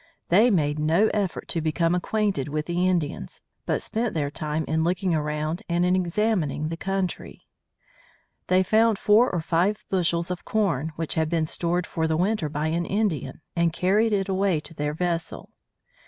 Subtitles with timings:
[0.29, 4.83] They made no effort to become acquainted with the Indians, but spent their time in
[4.83, 7.41] looking around and in examining the country.
[8.47, 12.49] They found four or five bushels of corn, which had been stored for the winter
[12.49, 15.51] by an Indian, and carried it away to their vessel.